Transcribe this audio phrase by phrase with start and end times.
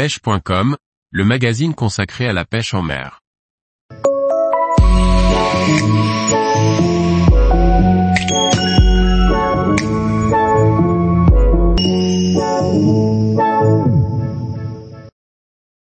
[0.00, 0.78] pêche.com,
[1.10, 3.20] le magazine consacré à la pêche en mer.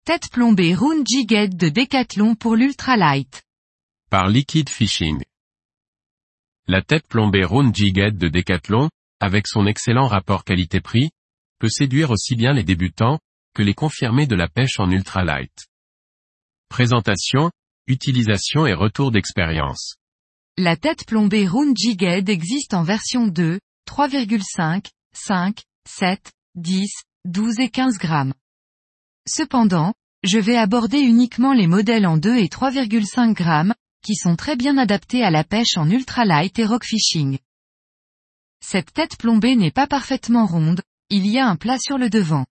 [0.04, 3.44] Tête plombée Round Jighead de Decathlon pour l'ultralight.
[4.10, 5.24] Par Liquid Fishing.
[6.68, 8.90] La tête plombée Round Jighead de Decathlon,
[9.22, 11.12] avec son excellent rapport qualité-prix,
[11.58, 13.20] peut séduire aussi bien les débutants,
[13.54, 15.68] que les confirmés de la pêche en ultralight.
[16.70, 17.52] Présentation,
[17.88, 19.96] utilisation et retour d'expérience.
[20.58, 21.76] La tête plombée Round
[22.30, 26.92] existe en version 2, 3,5, 5, 7, 10,
[27.26, 28.34] 12 et 15 grammes.
[29.28, 34.56] Cependant, je vais aborder uniquement les modèles en 2 et 3,5 grammes, qui sont très
[34.56, 37.40] bien adaptés à la pêche en ultralight et rock fishing.
[38.64, 42.46] Cette tête plombée n'est pas parfaitement ronde, il y a un plat sur le devant.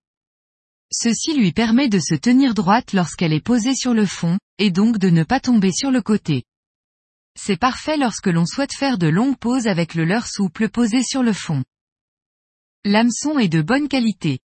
[0.95, 4.99] Ceci lui permet de se tenir droite lorsqu'elle est posée sur le fond, et donc
[4.99, 6.43] de ne pas tomber sur le côté.
[7.35, 11.23] C'est parfait lorsque l'on souhaite faire de longues pauses avec le leurre souple posé sur
[11.23, 11.63] le fond.
[12.85, 14.39] L'hameçon est de bonne qualité.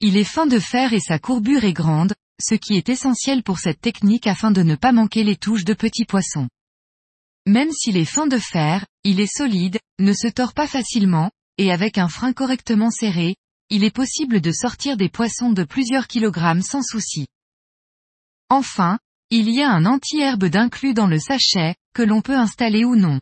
[0.00, 3.58] Il est fin de fer et sa courbure est grande, ce qui est essentiel pour
[3.58, 6.50] cette technique afin de ne pas manquer les touches de petits poissons.
[7.46, 11.72] Même s'il est fin de fer, il est solide, ne se tord pas facilement, et
[11.72, 13.36] avec un frein correctement serré,
[13.70, 17.26] il est possible de sortir des poissons de plusieurs kilogrammes sans souci.
[18.48, 18.98] Enfin,
[19.30, 23.20] il y a un anti-herbe d'inclus dans le sachet, que l'on peut installer ou non.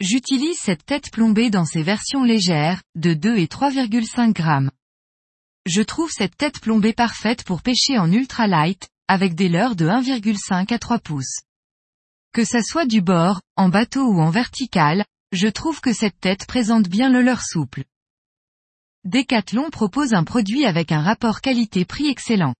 [0.00, 4.70] J'utilise cette tête plombée dans ses versions légères, de 2 et 3,5 grammes.
[5.66, 10.72] Je trouve cette tête plombée parfaite pour pêcher en ultralight, avec des leurres de 1,5
[10.72, 11.40] à 3 pouces.
[12.32, 16.46] Que ça soit du bord, en bateau ou en vertical, je trouve que cette tête
[16.46, 17.84] présente bien le leurre souple.
[19.04, 22.54] Decathlon propose un produit avec un rapport qualité-prix excellent.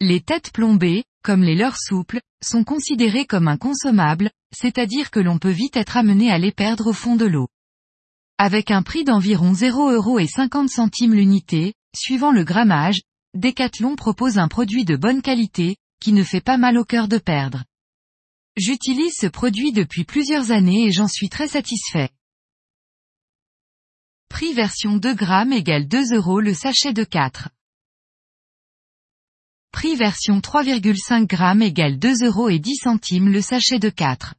[0.00, 5.38] Les têtes plombées, comme les leurres souples, sont considérées comme un consommable, c'est-à-dire que l'on
[5.38, 7.48] peut vite être amené à les perdre au fond de l'eau.
[8.36, 13.00] Avec un prix d'environ 0,50 centimes l'unité, suivant le grammage,
[13.34, 17.18] Decathlon propose un produit de bonne qualité, qui ne fait pas mal au cœur de
[17.18, 17.64] perdre.
[18.56, 22.10] J'utilise ce produit depuis plusieurs années et j'en suis très satisfait.
[24.28, 27.48] Prix version 2 grammes égale 2 euros le sachet de 4.
[29.72, 34.34] Prix version 3,5 grammes égale 2 euros et 10 centimes le sachet de 4.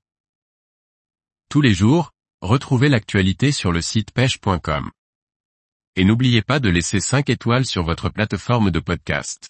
[1.50, 2.12] Tous les jours,
[2.42, 4.92] retrouvez l'actualité sur le site pêche.com.
[5.96, 9.50] Et n'oubliez pas de laisser 5 étoiles sur votre plateforme de podcast.